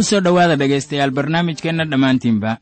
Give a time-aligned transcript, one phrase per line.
[0.00, 2.56] ku soo dhowaada dhegaystayaal barnaamijkeenna dhammaantiinba.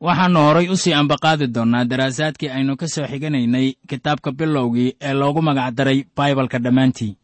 [0.00, 5.42] Waxaannu horay u sii ambaqaadi doonnaa daraasaadkii aynu ka soo xiganaynay kitaabka bilowgii ee loogu
[5.42, 7.16] magacdaray baibalka dhammaantii.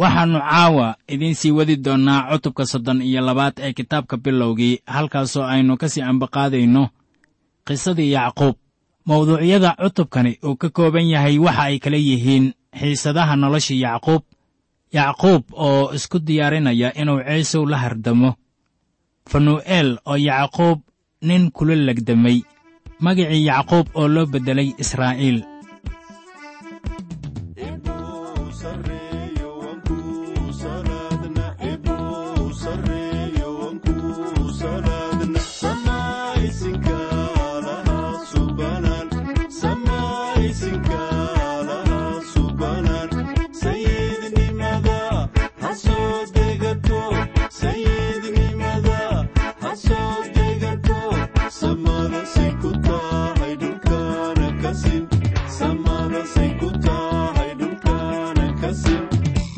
[0.00, 5.76] Waxaannu caawa idiin sii wadi doonnaa cutubka soddon iyo labaad ee kitaabka bilowgii halkaasoo aynu
[5.76, 6.88] ka sii ambaqaadayno
[7.66, 8.54] qisadii yacquub.
[9.06, 14.22] Mawduucyada cutubkani uu ka kooban yahay waxa ay kala yihiin xiisadaha nolosha yacquub.
[14.92, 18.34] Yacquub oo isku diyaarinaya inuu ciisow la hardamo
[19.30, 20.78] fanuu'eel oo yacquub
[21.28, 22.38] nin kula legdamay
[23.04, 25.38] magicii yacquub oo loo beddelay israa'iil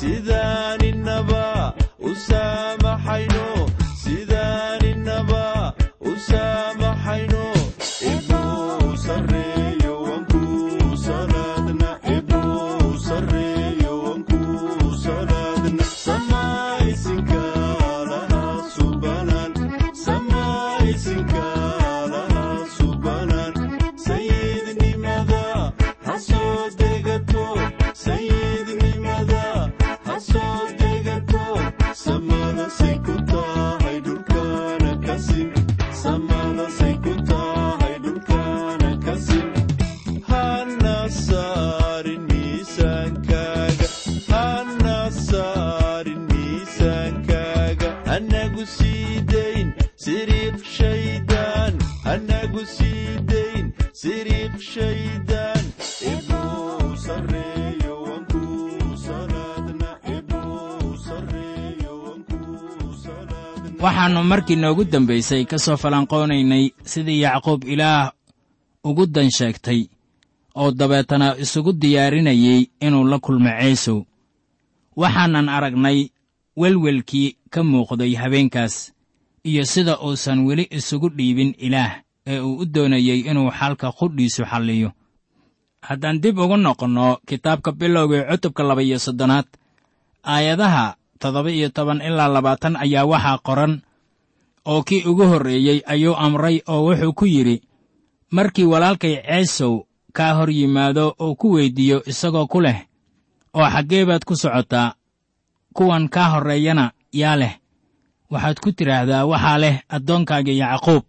[0.00, 1.74] sidaaninaba
[63.82, 68.12] waxaannu markii noogu dambaysay ka soo falanqoonaynay sidii yacquub ilaah
[68.88, 69.80] ugu dan sheegtay
[70.60, 73.98] oo dabeetana isugu diyaarinayey inuu la kulmo ceesow
[75.00, 75.98] waxaanan aragnay
[76.60, 78.92] welwelkii ka muuqday habeenkaas
[79.44, 81.92] iyo sida uusan weli isugu dhiibin ilaah
[82.30, 84.90] ee uu u doonayey inuu xalka qudhiisu xalliyo.
[85.86, 89.46] Haddaan dib ugu noqonno kitaabka bilowgii cutubka laba iyo soddonaad
[90.24, 90.86] aayadaha
[91.20, 93.74] toddoba iyo toban ilaa labaatan ayaa waxaa qoran
[94.70, 97.56] oo kii ugu horreeyey ayuu amray oo wuxuu ku yidhi
[98.30, 99.74] markii walaalkay ceesow
[100.16, 102.78] kaa hor yimaado oo ku weyddiiyo isagoo ku leh
[103.54, 104.94] oo xaggee baad ku socotaa
[105.76, 107.54] kuwan kaa horreeyana yaa leh
[108.30, 111.02] waxaad ku tidhaahdaa waxaa leh addoonkaaga yacquub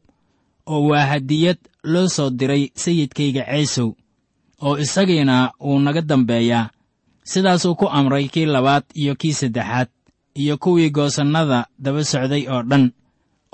[0.72, 1.58] oo waa hadiyad
[1.92, 3.90] loo soo diray sayidkayga ceesow
[4.66, 5.36] oo isagiina
[5.66, 6.70] wuu naga dambeeyaa.
[7.32, 9.88] Sidaasuu ku amray kii labaad iyo kii saddexaad
[10.42, 12.92] iyo kuwii goosannada daba socday oo dhan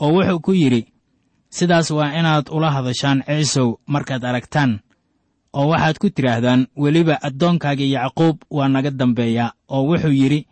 [0.01, 0.81] oo wuxuu ku yidhi
[1.49, 4.79] sidaas waa inaad ula hadashaan ceesow markaad aragtaan
[5.53, 10.47] oo waxaad ku tidhaahdaan weliba addoonkaaga yacquub waa naga dambeeyaa oo wuxuu yidhi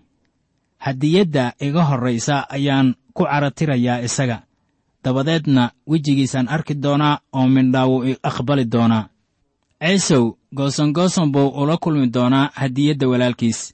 [0.77, 4.37] hadiyadda iga horraysa ayaan ku caratirayaa isaga
[5.03, 9.09] dabadeedna wejigiisaan arki doonaa oo mindhaa wuu i aqbali doonaa.
[9.83, 13.73] Ceesow goosongooson buu ula kulmi doonaa hadiyadda walaalkiis.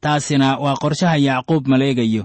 [0.00, 2.24] Taasina waa qorshaha yacquub maleegayo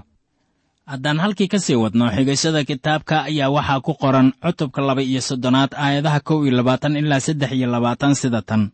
[0.86, 5.74] haddaan halkii ka sii wadno xigashada kitaabka ayaa waxaa ku qoran cutubka laba iyo soddonaad
[5.74, 8.70] aayadaha kow iyo labaatan ilaa saddex iyo labaatan sida tan.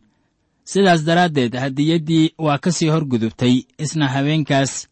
[0.63, 4.87] Sidaas daraaddeed hadiyaddii waa ka sii horgudubtay isna habeenkaas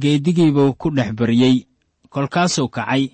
[0.00, 1.66] geeddigiibuu ku dhex baryey
[2.08, 3.08] kolkaasuu kacay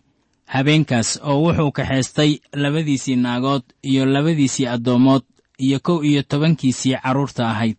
[0.54, 2.32] habeenkaas oo wuxuu kaxaystay
[2.62, 5.22] labadiisii naagood iyo labadiisii addoommood
[5.64, 7.76] iyo kow iyo tobankiisii carruurta ahayd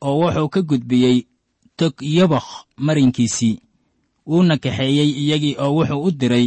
[0.00, 1.18] oo wuxuu ka gudbiyey
[1.76, 3.60] tog yobokh marinkiisii.
[4.26, 6.46] Wuuna kaxeeyey iyagii oo wuxuu u diray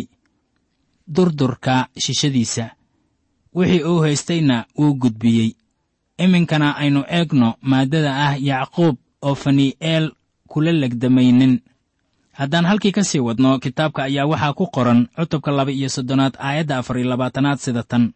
[1.15, 2.65] durdurka shishadiisa
[3.55, 5.51] wixii uu haystayna wuu gudbiyey.
[6.17, 10.11] Iminkana aynu eegno maaddada ah yacquub oo fanii'eel
[10.47, 11.59] kula legdamaynin
[12.39, 16.77] haddaan halkii ka sii wadno kitaabka ayaa waxaa ku qoran cutubka laba iyo soddonaad aayadda
[16.77, 18.13] afar iyo labaatanaad sida tan.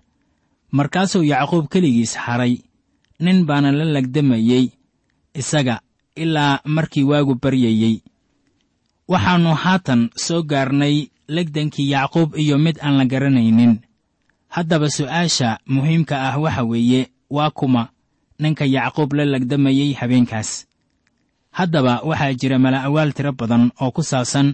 [0.71, 2.54] Markaasuu yacquub keligiis hadhay
[3.19, 4.66] nin baana la legdamayey
[5.33, 5.75] isaga
[6.16, 7.95] ilaa markii waagu baryayey.
[9.07, 13.80] Waxaannu haatan soo gaarnay legdankii yacquub iyo mid aan la garanaynin.
[14.50, 17.89] Haddaba su'aasha muhiimka ah waxa weeye waa kuma
[18.39, 20.65] ninka yacquub la legdamayey habeenkaas
[21.60, 24.48] haddaba waxaa jira mala'awaal tiro badan oo ku saabsan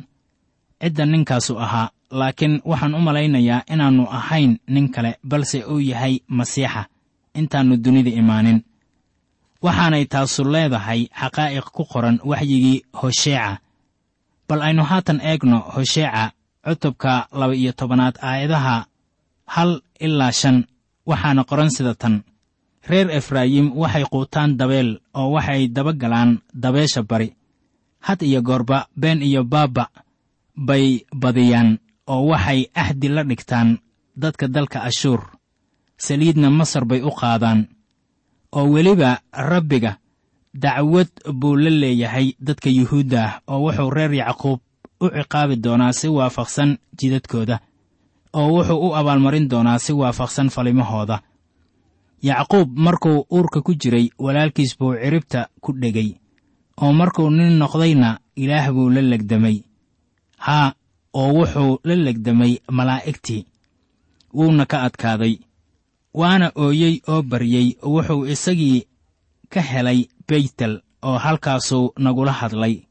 [0.81, 6.81] cidda ninkaasu ahaa laakiin waxaan u malaynayaa inaannu ahayn nin kale balse uu yahay masiixa.
[7.39, 8.57] Intaannu dunida imaanin.
[9.65, 13.51] Waxaanay taasu leedahay xaqaa'iq ku qoran waxyigii hosheeca.
[14.47, 16.23] Bal aynu haatan eegno hosheeca
[16.65, 18.75] cutubka laba iyo tobanaad aayadaha
[19.53, 19.71] hal
[20.05, 20.57] ilaa shan.
[21.09, 22.15] Waxaana qoran sida tan
[22.89, 27.29] reer efraayim waxay quutaan dabeel oo waxay daba galaan dabeesha bari.
[28.05, 29.89] Had iyo goorba been iyo baabba
[30.67, 33.69] bay badiyaan oo waxay ahdi la dhigtaan
[34.15, 35.21] dadka dalka ashuur.
[35.97, 37.67] Saliidna masar bay u qaadaan
[38.51, 39.97] oo weliba rabbiga
[40.53, 44.59] dacwad buu la leeyahay dadka yuhuudda ah oo wuxuu reer yacquub
[45.01, 47.59] u ciqaabi doonaa si waafaqsan jidadkooda
[48.33, 51.19] oo wuxuu u abaalmarin doonaa si waafaqsan falimahooda
[52.21, 56.15] yacquub markuu uurka ku jiray walaalkiis buu ciribta ku dhegay.
[56.81, 59.63] Oo markuu nin noqdayna ilaah buu la legdamay.
[60.37, 60.73] Haa
[61.13, 63.45] oo wuxuu la legdamay malaa'igtii.
[64.33, 65.39] Wuuna ka adkaaday.
[66.13, 68.87] Waana ooyey oo baryey wuxuu isagii
[69.49, 72.83] ka helay beytel oo halkaasuu nagula hadlay.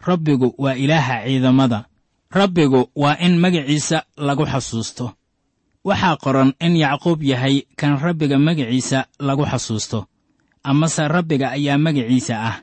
[0.00, 1.84] Rabbigu waa ilaaha ciidamada.
[2.30, 5.12] Rabbigu waa in magaciisa lagu xasuusto
[5.84, 10.06] waxaa qoran in yacquub yahay kan rabbiga magaciisa lagu xasuusto
[10.62, 12.56] amase rabbiga ayaa magaciisa ah.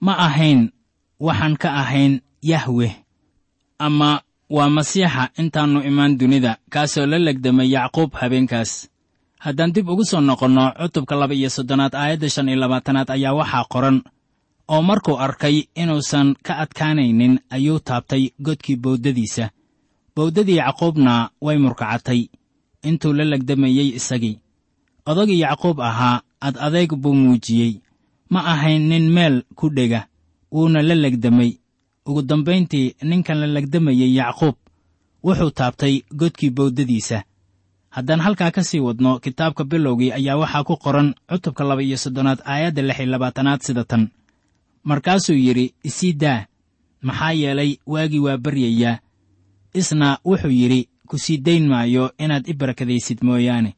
[0.00, 0.72] Ma ahayn
[1.20, 2.94] waxaan ka ahayn yahweh
[3.78, 8.88] ama waa masiixa intaannu imaan dunida kaasoo la legdamay yacquub habeenkaas.
[9.44, 13.64] Haddaan dib ugu soo noqonno cutubka laba iyo soddonaad aayadda shan iyo labaatanaad ayaa waxaa
[13.72, 14.02] qoran
[14.68, 19.50] oo markuu arkay inuusan ka adkaanaynin ayuu taabtay godkii bowddadiisa.
[20.16, 22.20] Bowddadii yacquubna way murkacatay
[22.82, 24.38] intuu la legdamayey isagii.
[25.06, 27.80] Odagii yacquub ahaa ad adeeg buu muujiyey.
[28.30, 30.06] Ma ahayn nin meel ku dhega
[30.52, 31.50] wuuna la legdamay
[32.06, 34.54] ugu dambayntii ninkan la legdamayey yacquub
[35.24, 37.22] wuxuu taabtay godkii bowddadiisa
[37.90, 42.40] haddaan halkaa ka sii wadno kitaabka bilowgii ayaa waxaa ku qoran cutubka laba iyo soddonaad
[42.44, 44.08] aayadda lix iyo labaatanaad sida tan.
[44.84, 46.46] Markaasuu yidhi isii daa.
[47.02, 48.98] Maxaa yeelay waagii waa baryayaa.
[49.74, 53.70] Isna wuxuu yidhi ku sii dayn maayo inaad i barakadaysid mooyaane.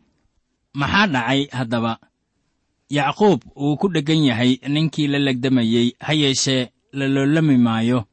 [0.80, 1.92] Maxaa dhacay haddaba?
[2.96, 8.04] Yacquub wuu ku dheggan yahay ninkii la legdamayey ha yeeshee la loolami maayo.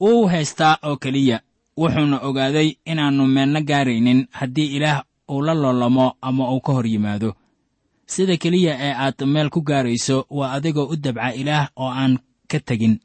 [0.00, 1.40] Wuu haystaa oo keliya
[1.76, 7.34] wuxuuna ogaaday inaannu meelna gaaraynin haddii ilaah uu la loolamo ama uu ka hor yimaado.
[8.06, 12.18] Sida keliya ee aad meel ku gaarayso waa adigoo u dabca ilaah oo aan
[12.50, 12.98] ka tegin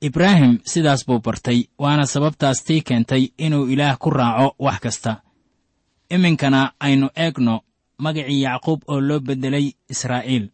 [0.00, 5.22] ibraahim sidaas buu bartay waana sababtaas tii keentay inuu ilaah ku raaco wax kasta.
[6.10, 7.60] Iminkana aynu eegno
[7.98, 10.48] magacii yacquub oo loo beddelay israa'iil.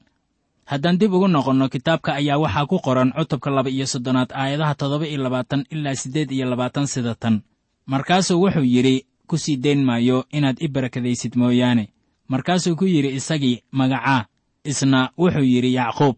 [0.65, 5.07] Haddaan dib ugu noqonno kitaabka ayaa waxaa ku qoran cutubka laba iyo soddonaad aayadaha toddoba
[5.07, 7.43] iyo labaatan ilaa siddeed iyo labaatan sida tan.
[7.87, 11.89] Markaasuu wuxuu yidhi ku sii dayn maayo inaad i barakadaysid mooyaane.
[12.29, 14.27] Markaasuu ku yidhi isagii magacaa.
[14.65, 16.17] Isna wuxuu yidhi yacquub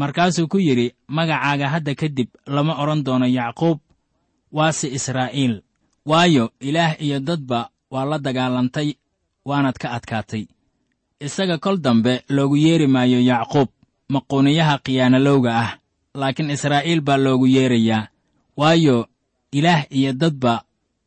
[0.00, 0.86] markaasuu ku yidhi
[1.16, 3.78] magacaaga hadda kadib lama odhan doono yacquub
[4.56, 5.54] waase israa'iil.
[6.10, 7.60] Waayo ilaah iyo dadba
[7.90, 8.88] waa la dagaalantay
[9.48, 10.44] waanaad ka adkaatay.
[11.26, 13.68] Isaga kol dambe loogu yeeri maayo yacquub
[14.12, 15.70] maquuniyaha khiyaanalowga ah
[16.20, 18.08] laakiin israa'iil baa loogu yeerayaa.
[18.60, 18.96] Waayo
[19.58, 20.62] ilaah iyo dadba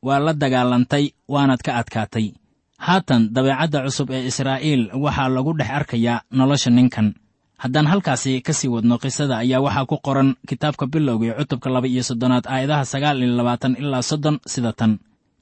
[0.08, 2.28] waa la dagaalantay waanaad ka adkaatay.
[2.86, 7.08] Haatan dabeecadda cusub ee israa'iil waxaa lagu dhex arkayaa nolosha ninkan
[7.62, 12.04] haddaan halkaasi ka sii wadno qisada ayaa waxaa ku qoran kitaabka bilowgii cutubka laba iyo
[12.10, 14.92] soddonaad aayadaha sagaal iyo labaatan ilaa soddon sida tan.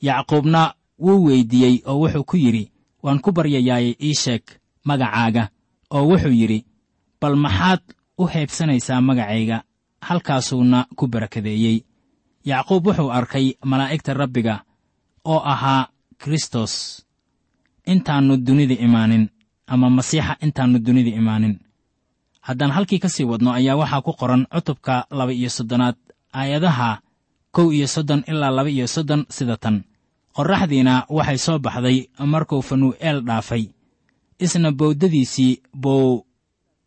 [0.08, 0.62] Yacquubna
[1.04, 2.64] wuu weyddiiyey oo wuxuu ku yidhi
[3.04, 4.44] waan ku baryayaaye ii sheeg
[4.88, 5.44] magacaaga
[5.96, 6.60] oo wuxuu yidhi
[7.22, 7.82] bal maxaad
[8.18, 9.58] u heebsanaysaa magacayga
[10.08, 11.78] halkaasuuna ku barakadeeyey.
[12.50, 14.56] Yacquub wuxuu arkay malaa'igta rabbiga
[15.32, 15.88] oo ahaa
[16.22, 16.74] kristos.
[17.86, 19.30] Intaannu dunida imaanin
[19.68, 21.56] ama masiixa intaannu dunida imaanin
[22.48, 25.96] haddaan halkii ka sii wadno ayaa waxaa ku qoran cutubka laba iyo soddonaad
[26.40, 26.90] aayadaha
[27.56, 29.78] kow iyo soddon ilaa laba iyo soddon sida tan.
[30.36, 31.98] Qorraxdiina waxay soo baxday
[32.32, 33.64] markuu fanuu'eel dhaafay.
[34.44, 36.26] Isna bowdadiisii buu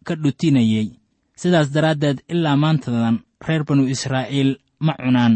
[0.06, 0.86] ka dhutinayey
[1.40, 4.50] sidaas daraaddeed ilaa maantadan reer banu israa'iil
[4.86, 5.34] ma cunaan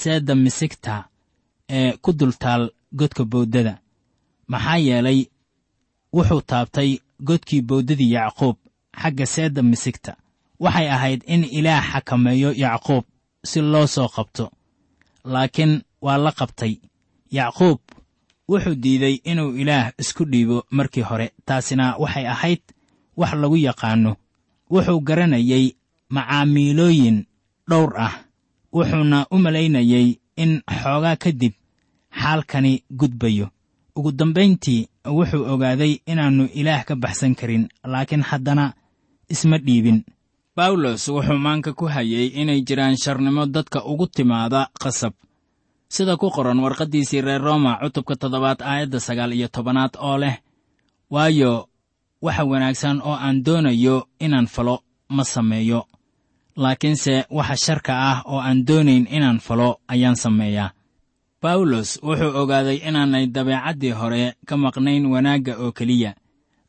[0.00, 0.94] seedda misigta
[1.78, 2.62] ee ku dultaal
[2.98, 3.74] godka bowdada
[4.52, 5.20] maxaa yeelay
[6.16, 6.90] wuxuu taabtay
[7.28, 8.56] godkii bowdadii yacquub
[9.02, 10.12] xagga seedda misigta.
[10.60, 13.04] Waxay ahayd in ilaah xakameeyo yacquub
[13.44, 14.50] si loo soo qabto.
[15.24, 16.72] Laakiin waa la qabtay.
[17.30, 17.78] Yacquub
[18.48, 21.32] wuxuu diiday inuu ilaah isku dhiibo markii hore.
[21.46, 22.62] Taasina waxay ahayd
[23.16, 24.12] wax lagu yaqaanno
[24.70, 25.76] wuxuu garanayey
[26.08, 27.24] macaamiilooyin
[27.70, 28.14] dhowr ah.
[28.72, 31.52] Wuxuuna u malaynayey in xoogaa kadib
[32.22, 33.48] xaalkani gudbayo.
[33.96, 37.68] Ugu dambayntii wuxuu ogaaday inaannu ilaah ka baxsan karin.
[37.84, 38.72] Laakiin haddana
[39.28, 40.04] isma dhiibin.
[40.56, 45.12] Bawlos wuxuu maanka ku hayey inay jiraan sharnimo dadka ugu timaada qasab.
[45.88, 50.36] Sida ku qoran warqaddiisii reer rooma cutubka toddobaad aayadda sagaal iyo tobanaad oo leh
[51.10, 51.68] waayo
[52.22, 55.84] waxa wanaagsan oo aan doonayo inaan falo ma sameeyo.
[56.56, 60.72] Laakiinse waxa sharka ah oo aan doonayn inaan falo ayaan sameeyaa
[61.42, 66.14] bawlos wuxuu ogaaday inaanay dabeecaddii hore ka maqnayn wanaagga oo keliya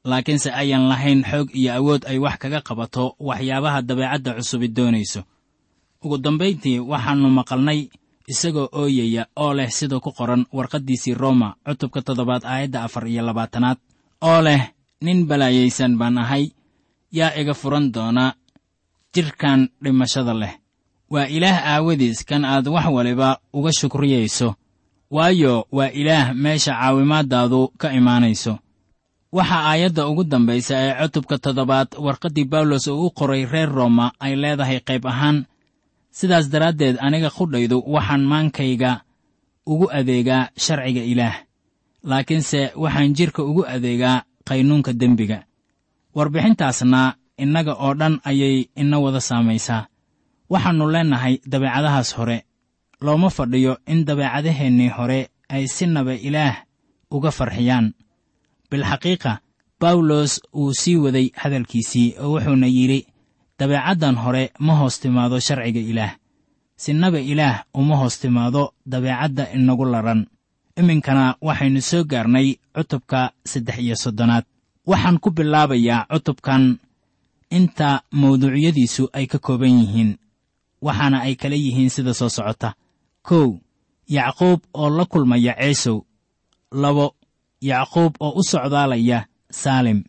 [0.09, 5.21] laakiinse ayaan lahayn xoog iyo awood ay wax kaga qabato waxyaabaha dabeecadda cusubi doonayso.
[6.03, 7.79] Ugu dambayntii waxaannu maqalnay
[8.31, 13.77] isagoo ooyaya oo leh sida ku qoran warqaddiisii rooma cutubka toddobaad aayadda afar iyo labaatanaad.
[14.27, 14.61] Oo leh
[15.05, 16.43] nin balaayaysan baan ahay
[17.17, 18.25] yaa iga furan doona
[19.13, 20.53] jidhkan dhimashada leh.
[21.09, 24.55] Waa ilaah aawadiis kan aad wax waliba uga shukriyayso
[25.11, 28.53] waayo waa ilaah meesha caawimaaddaadu ka imaanayso
[29.31, 34.33] waxaa aayadda ugu dambaysa ee cutubka toddobaad warqaddii bawlos uu u qoray reer rooma ay
[34.41, 35.37] leedahay qayb ahaan.
[36.17, 38.91] Sidaas daraaddeed aniga qudhaydu waxaan maankayga
[39.71, 41.35] ugu adeegaa sharciga ilaah.
[42.09, 45.39] Laakiinse waxaan jidhka ugu adeegaa qaynuunka dembiga.
[46.15, 47.01] Warbixintaasna
[47.43, 49.87] innaga oo dhan ayay ina wada saamaysaa.
[50.49, 52.37] Waxaannu leennahay dabeecadahaas hore.
[53.01, 55.19] Looma fadhiyo in dabeecadaheennii hore
[55.49, 56.55] ay sinaba ilaah
[57.11, 57.93] uga farxiyaan
[58.71, 59.39] bilxaqiiqa
[59.81, 62.99] bawlos wuu sii waday hadalkiisii oo wuxuuna yidhi
[63.59, 66.13] dabeecaddan hore ma hoos timaado sharciga ilaah.
[66.77, 70.21] Sinaba ilaah uma hoos timaado dabeecadda inagu laran.
[70.79, 74.45] Iminkana waxaynu soo gaarnay cutubka saddex iyo soddonaad.
[74.85, 76.77] Waxaan ku bilaabayaa cutubkan.
[77.49, 80.11] Inta mawduucyadiisu ay ka kooban yihiin
[80.81, 82.69] waxaana ay kala yihiin sida soo socota.
[83.27, 83.57] Kow
[84.15, 85.97] yacquub oo la kulmaya ceesow
[86.71, 87.15] labo
[87.61, 90.03] yacquub oo u socdaalaya saalim.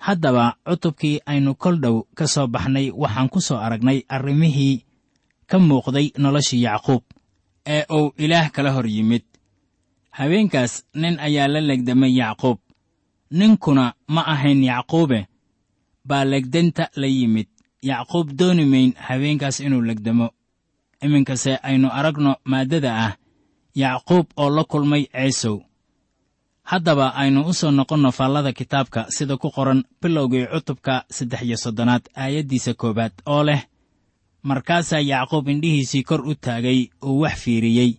[0.00, 4.84] Haddaba cutubkii aynu kol dhow ka soo baxnay waxaan ku soo aragnay arrimihii
[5.50, 7.02] ka muuqday noloshii yacquub
[7.66, 9.24] ee uu ilaah kala hor yimid.
[10.10, 12.58] Habeenkaas nin ayaa la legdamay yacquub.
[13.30, 15.26] Ninkuna ma ahayn yacquube
[16.04, 17.48] baa legdanta la yimid.
[17.82, 20.30] Yacquub dooni mayn habeenkaas inuu legdamo.
[21.02, 23.12] Iminkase aynu aragno maaddada ah
[23.74, 25.58] yacquub oo la kulmay ceesow
[26.70, 32.04] haddaba aynu u soo noqonno faallada kitaabka sida ku qoran bilowgii cutubka saddex iyo soddonaad
[32.22, 33.62] aayaddiisa koowaad oo leh
[34.48, 37.90] markaasaa yacquub indhihiisii kor u taagay uu wax fiiriyey.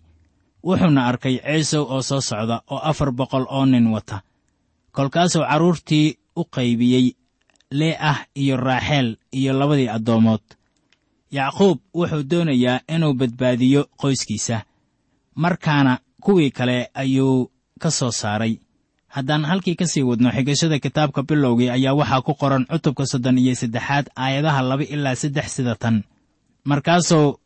[0.66, 4.20] Wuxuuna arkay ceesow oo soo socda oo afar boqol oo nin wata.
[4.92, 6.06] Kolkaasuu carruurtii
[6.36, 7.06] u qaybiyey
[7.78, 10.44] lee ah iyo raaxeel iyo labadii addoommood
[11.36, 14.56] yacquub wuxuu doonayaa inuu badbaadiyo qoyskiisa.
[15.34, 18.58] Markaana kuwii kale ayuu ka soo saaray.
[19.08, 23.54] Haddaan halkii ka sii wadno xigashada kitaabka bilowgii ayaa waxaa ku qoran cutubka soddon iyo
[23.54, 26.04] saddexaad aayadaha laba ilaa saddex sida tan
[26.64, 27.38] markaasuu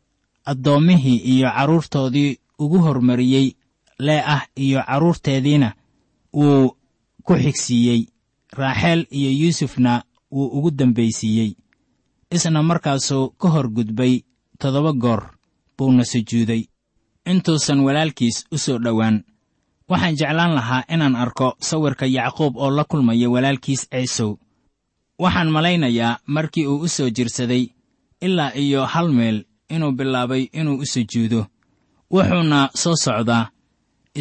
[0.45, 3.47] addoommihii iyo carruurtoodii ugu hormariyey
[3.99, 5.69] lee ah iyo carruurteediina
[6.33, 6.75] wuu
[7.23, 8.01] ku xigsiiyey.
[8.57, 11.55] Raaxeel iyo yuusufna wuu ugu dambaysiiyey.
[12.31, 14.21] Isna markaasuu ka hor gudbay
[14.59, 15.21] toddoba goor
[15.77, 16.61] buuna sujuuday
[17.25, 19.23] intuusan walaalkiis u soo dhowaan
[19.93, 24.31] waxaan jeclaan lahaa inaan arko sawirka yacquub oo la kulmaya walaalkiis ceesow
[25.23, 27.63] waxaan malaynayaa markii uu u soo jirsaday
[28.25, 29.37] ilaa iyo hal meel
[29.69, 31.41] inuu bilaabay inuu u sujuudo
[32.13, 33.45] wuxuuna soo socdaa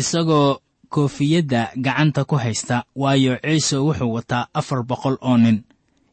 [0.01, 5.59] isagoo koofiyadda gacanta ku haysta waayo ciisow wuxuu wataa afar boqol oo nin.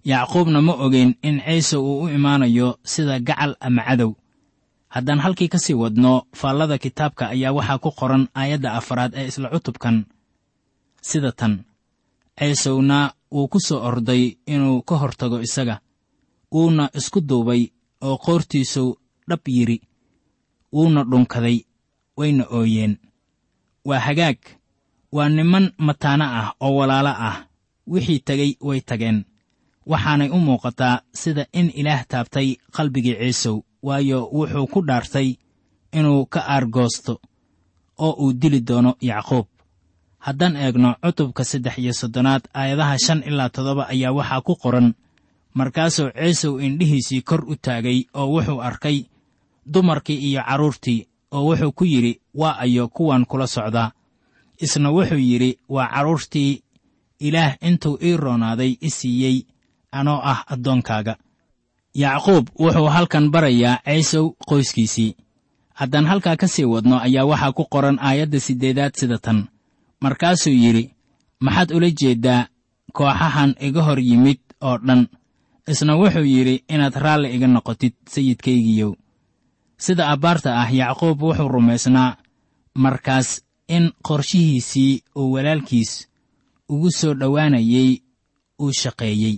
[0.05, 4.11] Yacquubna ma ogeyn in ciisow uu u imaanayo sida gacal ama cadow
[4.89, 9.49] haddaan halkii ka sii wadno faallada kitaabka ayaa waxaa ku qoran aayadda afaraad ee isla
[9.53, 10.05] cutubkan.
[11.01, 11.53] Sida tan
[12.39, 15.75] ciisowna wuu ku soo orday inuu ka hortago isaga.
[16.53, 17.61] Wuuna isku duubay
[18.01, 18.83] oo qoortiisu
[19.29, 19.77] dhab yidhi
[20.73, 21.57] wuuna dhunkaday
[22.17, 22.93] wayna ooyeen.
[23.85, 24.37] Waa hagaag
[25.11, 27.37] waa niman mataano ah oo walaalo ah.
[27.87, 29.25] Wixii tegey way tageen.
[29.85, 35.29] Waxaanay u muuqataa sida in ilaah taabtay qalbigii ciisow waayo wuxuu ku dhaartay
[35.97, 37.13] inuu ka aargoosto
[37.97, 39.45] oo uu dili doono yacquub.
[40.19, 44.87] Haddaan eegno cutubka saddex iyo soddonaad aayadaha shan ilaa toddoba ayaa waxaa ku qoran
[45.53, 48.97] markaasuu ciisow indhihiisii kor u taagay oo wuxuu arkay
[49.73, 53.91] dumarkii iyo carruurtii oo wuxuu ku yidhi waa ayo kuwan kula socdaa
[54.61, 56.61] isna wuxuu yidhi waa carruurtii
[57.19, 59.37] ilaah intuu ii roonaaday i siiyey
[59.91, 61.15] anoo ah addoonkaaga
[62.01, 65.11] yacquub wuxuu halkan barayaa ciisow qoyskiisii.
[65.79, 69.47] Haddaan halkaa ka sii wadno ayaa waxaa ku qoran aayadda siddeedaad sida tan.
[70.03, 70.83] Markaasuu yidhi
[71.39, 72.47] maxaad ula jeeddaa
[72.97, 75.01] kooxahan iga hor yimid oo dhan
[75.71, 78.91] isna wuxuu yidhi inaad raalli iga noqotid sayidkaygiiyow.
[79.83, 82.17] Sida abbaarta ah yacquub wuxuu rumaysnaa
[82.83, 83.29] markaas
[83.75, 85.91] in qorshihiisii uu walaalkiis
[86.69, 87.91] ugu soo dhowaanayey
[88.61, 89.35] uu shaqeeyey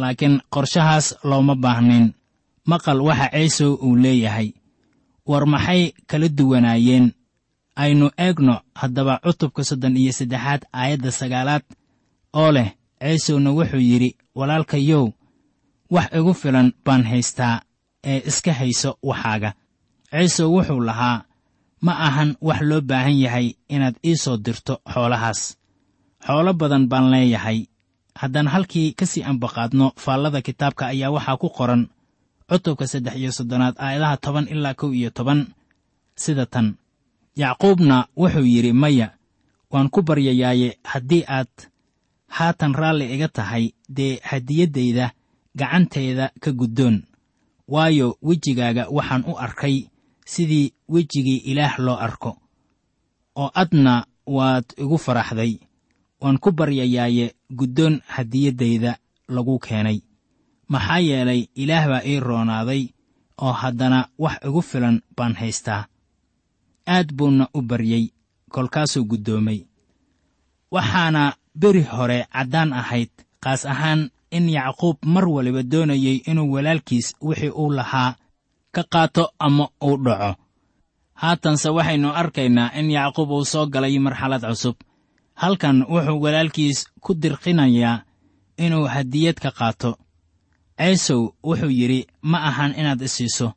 [0.00, 2.06] laakiin qorshahaas looma baahnayn.
[2.70, 4.48] Maqal waxa ciisow uu leeyahay.
[5.28, 7.06] War maxay kala duwanaayeen?
[7.76, 11.62] Aynu eegno haddaba cutubka soddon iyo saddexaad aayadda sagaalaad
[12.40, 12.68] oo leh
[13.02, 15.04] ciisowna wuxuu yidhi walaalkayow
[15.94, 17.62] wax igu filan baan haystaa
[18.10, 19.50] ee iska hayso waxaaga.
[20.10, 21.24] Ciisow wuxuu lahaa
[21.84, 25.40] ma ahan wax loo baahan yahay inaad ii soo dirto xoolahaas.
[26.26, 27.58] Xoolo badan baan leeyahay
[28.14, 31.88] haddaan halkii ka sii ambaqaadno faallada kitaabka ayaa waxaa ku qoran
[32.48, 35.40] cutubka saddex iyo soddonaad aayadaha toban ilaa kow iyo toban.
[36.14, 36.76] Sida tan
[37.36, 39.08] yacquubna wuxuu yidhi maya
[39.70, 41.48] waan ku baryayaaye haddii aad
[42.28, 45.06] haatan raalli iga tahay dee hadiyaddayda
[45.56, 47.02] gacantayda ka guddoon.
[47.68, 49.88] Waayo wejigaaga waxaan u arkay
[50.24, 52.36] sidii wejigii ilaah loo arko
[53.36, 55.52] oo adna waad igu faraxday
[56.22, 57.26] waan ku baryayaaye
[57.58, 58.92] guddoon hadiyaddayda
[59.34, 59.98] lagu keenay.
[60.72, 62.82] Maxaa yeelay ilaah baa ii roonaaday
[63.44, 65.86] oo haddana wax igu filan baan haystaa.
[66.94, 68.04] Aad buuna u baryey
[68.54, 69.60] kolkaasuu guddoomay.
[70.74, 73.10] Waxaana beri hore caddaan ahayd
[73.44, 78.14] qaas ahaan in yacquub mar waliba doonayey inuu walaalkiis wixii uu lahaa
[78.74, 80.30] ka qaato ama uu dhaco.
[81.20, 84.76] Haatanse waxaynu arkaynaa in yacquub uu soo galay marxalad cusub
[85.42, 88.02] halkan wuxuu walaalkiis ku dirqinayaa
[88.64, 89.90] inuu hadiyad ka qaato.
[90.78, 92.00] Ciisow wuxuu yidhi
[92.30, 93.48] ma ahan inaad isiiso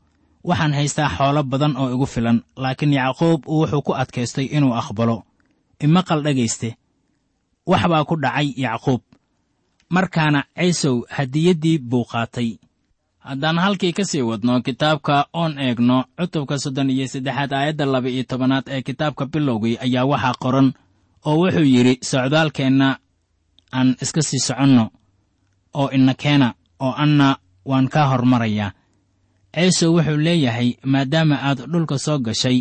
[0.48, 5.17] waxaan haystaa xoolo badan oo igu filan laakiin yacquub wuxuu ku adkaystay inuu aqbalo.
[5.86, 6.69] Imaqal dhegayste.
[7.69, 9.02] Wax baa ku dhacay yacquub.
[9.89, 12.50] Markaana ciisow hadiyaddii buu qaatay.
[13.26, 18.24] Haddaan halkii ka sii wadno kitaabka oon eegno cutubka soddon iyo saddexaad aayadda laba iyo
[18.30, 20.74] tobanaad ee kitaabka bilowgii ayaa waxaa qoran
[21.28, 22.90] oo wuxuu yidhi socdaalkeenna
[23.78, 24.86] aan iska sii soconno
[25.80, 26.48] oo ina keena
[26.86, 27.28] oo anna
[27.70, 28.72] waan kaa hormarayaa.
[29.56, 32.60] Ciise wuxuu leeyahay maadaama aad dhulka soo gashay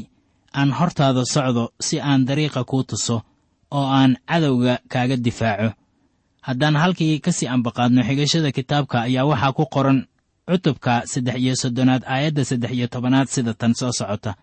[0.59, 3.16] aan hortaada socdo si aan dariiqa kuu tuso
[3.77, 5.68] oo aan cadowga kaaga difaaco.
[6.46, 10.00] Haddaan halkii ka sii ambaqaadno xigashada kitaabka ayaa waxaa ku qoran
[10.48, 14.35] cutubka saddex iyo soddonaad aayadda saddex iyo tobanaad sida tan soo socota.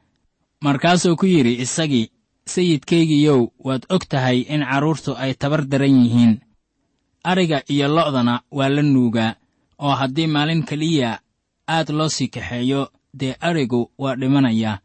[0.63, 2.05] Markaasuu ku yidhi isagii
[2.53, 6.33] sayidkaygiiyow waad og tahay in carruurtu ay tabar daran yihiin.
[7.23, 9.35] Ariga iyo lo'dana waa la nuugaa
[9.79, 11.19] oo haddii maalin keliya
[11.67, 12.81] aad loo sii kaxeeyo
[13.19, 14.79] dee arigu waa dhimanayaa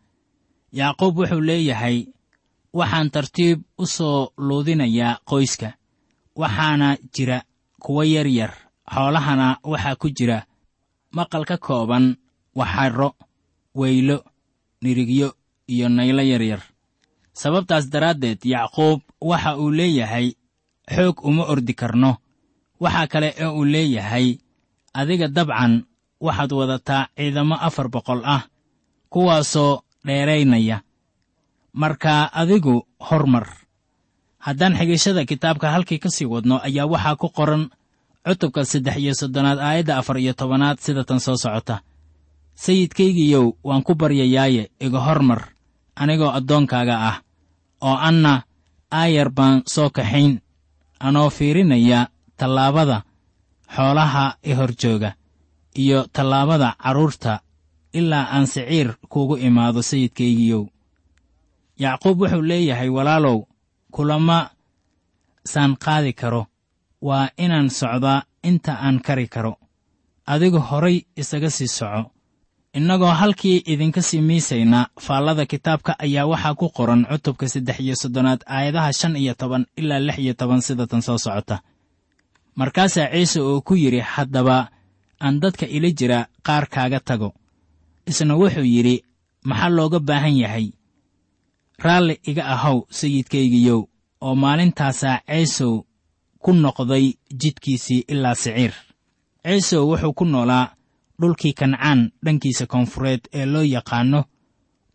[0.79, 1.99] yacquub wuxuu leeyahay
[2.79, 5.69] waxaan tartiib u soo luudinayaa qoyska
[6.41, 7.39] waxaana jira
[7.83, 8.53] kuwo yar yar
[8.95, 10.39] xoolahana waxaa ku jira
[11.17, 12.17] maqal ka kooban
[12.59, 13.09] waxarro
[13.75, 14.19] weylo
[14.83, 15.29] nirigyo
[15.73, 16.63] iyo naylo yaryar
[17.41, 20.27] sababtaas daraaddeed yacquub waxa uu leeyahay
[20.95, 22.13] xoog uma ordi karno.
[22.81, 24.27] Waxaa kale ee uu leeyahay
[25.01, 25.73] adiga dabcan
[26.21, 28.43] waxaad wadataa ciidamo afar boqol ah
[29.13, 30.81] kuwaasoo dheeraynaya.
[31.81, 33.47] Marka adigu hormar.
[34.45, 37.65] Haddaan xigashada kitaabka halkii ka sii wadno ayaa waxaa ku qoran
[38.27, 41.81] cutubka saddex iyo soddonaad aayadda afar iyo tobanaad sida tan soo socota.
[42.57, 45.53] Sayidkaygiiyow waan ku baryayaaye iga hormar
[45.97, 47.17] anigoo addoonkaaga ah
[47.81, 48.43] oo anna
[48.91, 50.41] aayar baan soo kaxayn
[51.01, 53.03] anoo fiirinaya tallaabada
[53.75, 55.11] xoolaha i hor jooga
[55.83, 57.41] iyo tallaabada carruurta
[57.93, 60.65] ilaa aan siciir kuugu imaado sayidkaygiiyow
[61.83, 63.39] yacquub wuxuu leeyahay walaalow
[63.95, 64.51] kulama
[65.45, 66.47] saan qaadi karo
[67.03, 69.59] waa inaan socdaa inta aan kari karo.
[70.27, 72.11] Adigu horay isaga sii soco
[72.79, 78.41] innagoo halkii idinka sii miisayna faallada kitaabka ayaa waxaa ku qoran cutubka saddex iyo soddonaad
[78.47, 81.57] aayadaha shan iyo toban ilaa lix iyo toban sida tan soo socota.
[82.57, 84.69] Markaasaa ciise oo ku yidhi haddaba
[85.25, 87.31] aan dadka ila jira qaar kaaga tago.
[88.07, 88.97] Isna wuxuu yidhi
[89.49, 90.67] maxaa looga baahan yahay?
[91.85, 93.81] Raalli iga ahow sayidkaygiyow
[94.21, 95.75] oo maalintaasaa ciisow
[96.43, 97.07] ku noqday
[97.41, 98.73] jidkiisii ilaa siciir.
[99.47, 100.76] Ciisow wuxuu ku noolaa
[101.21, 104.21] dhulkii kancaan dhankiisa koonfureed ee loo yaqaanno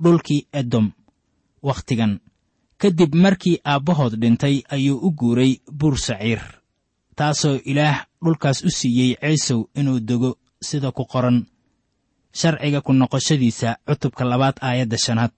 [0.03, 0.91] dhulkii edom
[1.67, 2.19] wakhtigan
[2.77, 6.41] ka dib markii aabbahood dhintay ayuu u guuray buur saciir
[7.15, 11.45] taasoo ilaah dhulkaas u siiyey ciisow inuu dego sida ku qoran.
[12.33, 15.33] Sharciga ku noqoshadiisa cutubka labaad aayadda shanaad.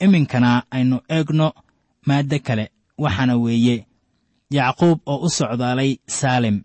[0.00, 1.52] Iminkana aynu eegno
[2.06, 2.64] maaddo kale
[2.98, 3.86] waxaana weeye
[4.50, 6.62] yacquub oo u socdaalay saalem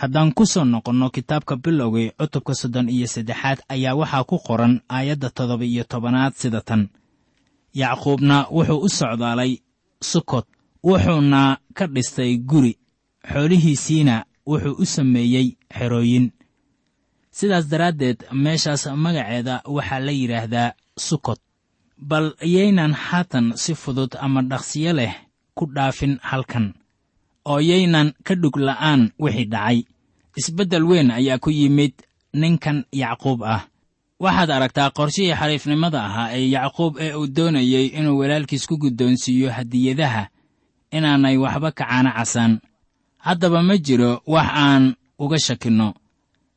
[0.00, 5.28] haddaan ku soo noqonno kitaabka bilowgay cutubka soddon iyo saddexaad ayaa waxaa ku qoran aayadda
[5.36, 6.82] toddoba iyo tobanaad sida tan.
[7.80, 9.52] Yacquubna wuxuu u socdaalay
[10.10, 10.46] sukot
[10.88, 11.40] wuxuuna
[11.76, 12.72] ka dhistay guri.
[13.30, 14.16] Xoolihiisiina
[14.50, 16.26] wuxuu u sameeyey xerooyin.
[17.36, 20.68] Sidaas daraaddeed meeshaas magaceeda waxaa la yidhaahdaa
[21.06, 21.40] sukot
[22.10, 25.14] bal yaynan haatan si fudud ama dhaqsiyo leh
[25.56, 26.66] ku dhaafin halkan
[27.50, 29.78] oo yaynan ka dhug la'aan wixii dhacay.
[30.38, 31.94] Isbeddel weyn ayaa ku yimid
[32.40, 33.62] ninkan yacquub ah.
[34.24, 40.22] Waxaad aragtaa qorshihii xariifnimada ahaa ee yacquub ee uu doonayey inuu walaalkiis ku guddoonsiiyo hadiyadaha
[40.96, 42.52] inaanay waxba ka caana casaan
[43.26, 44.84] haddaba ma jiro wax aan
[45.18, 45.88] uga shakinno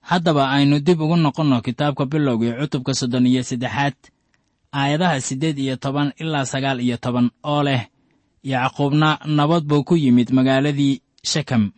[0.10, 3.96] haddaba aynu dib ugu noqonno kitaabka bilowgii cutubka soddon iyo saddexaad
[4.72, 7.82] aayadaha siddeed iyo toban ilaa sagaal iyo toban oo leh
[8.44, 11.72] yacquubna nabad buu ku yimid magaaladii shekem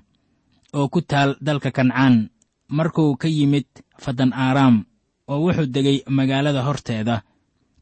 [0.74, 2.30] oo ku taal dalka kancaan.
[2.72, 3.68] Markuu ka yimid
[4.00, 4.86] fadan aaraam
[5.28, 7.22] oo wuxuu degay magaalada horteeda.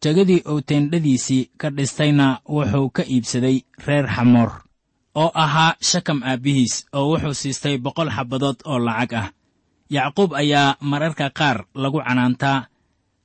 [0.02, 4.52] Tegadii uu teendhadiisii ka dhistayna wuxuu ka iibsaday reer xamoor
[5.16, 9.28] oo ahaa shakam aabbihiis oo wuxuu siistay boqol xabbadood oo lacag ah.
[9.90, 12.68] Yacquub ayaa mararka qaar lagu canaantaa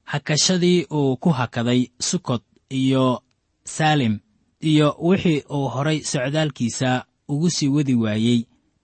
[0.05, 3.23] hakashadii uu ku hakaday sukot iyo
[3.65, 4.21] saalim
[4.73, 6.91] iyo wixii uu horay socdaalkiisa
[7.29, 8.39] ugu sii wadi waayey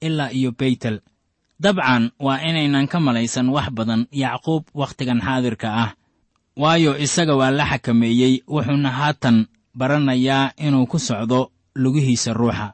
[0.07, 0.97] ilaa iyo beytel.
[1.61, 5.91] Dabcan waa inaynan ka malaysan wax badan yacquub wakhtigan xaadirka ah
[6.57, 9.37] waayo isaga waa la xakameeyey wuxuuna haatan
[9.79, 11.41] baranayaa inuu ku socdo
[11.75, 12.67] lugihiisa ruuxa.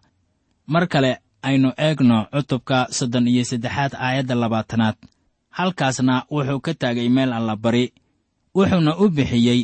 [0.66, 4.96] Mar kale aynu eegno cutubka soddon iyo saddexaad aayadda labaatanaad
[5.56, 7.84] halkaasna wuxuu ka taagay meel allabari
[8.54, 9.60] wuxuuna u bixiyey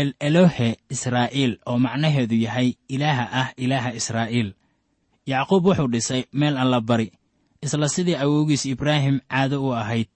[0.00, 4.50] el elohe israa'iil oo macnaheedu yahay ilaaha ah ilaaha israa'iil
[5.30, 7.08] yacquub wuxuu dhisay meel allabari
[7.64, 10.08] isla sidii awowgiis ibraahim caado u ahayd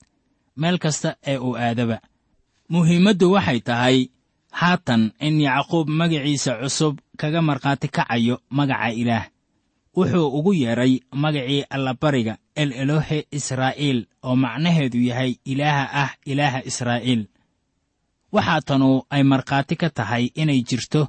[0.60, 1.98] meel kasta ee uu aadaba.
[2.72, 3.98] Muhiimaddu waxay tahay
[4.60, 9.26] haatan in yacquub magaciisa cusub kaga markhaati kacayo magaca ilaah.
[9.96, 17.22] Wuxuu ugu yeedhay magacii allabariga el elohe israa'iil oo macnaheedu yahay ilaaha ah ilaaha israa'iil
[18.34, 21.02] waxaa tanu ay markhaati ka tahay inay jirto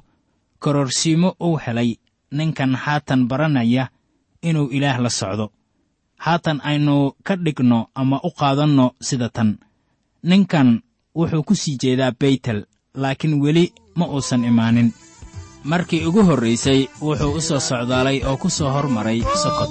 [0.62, 1.90] kororsiimo uu helay
[2.36, 3.84] ninkan haatan baranaya
[4.48, 5.46] inuu ilaah la socdo.
[6.24, 9.50] Haatan aynu ka dhigno ama u qaadanno sida tan.
[10.28, 10.68] Ninkan
[11.18, 12.60] wuxuu ku sii jeedaa beytel
[13.02, 13.64] laakiin weli
[13.98, 14.88] ma uusan imaanin.
[15.70, 19.70] Markii ugu horraysay wuxuu u soo socdaalay oo ku soo hormaray sokod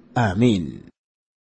[0.15, 0.90] aamiin